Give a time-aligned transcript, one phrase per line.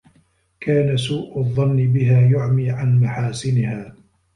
[0.59, 3.95] كَانَ سُوءُ الظَّنِّ بِهَا يُعْمِي عَنْ مَحَاسِنِهَا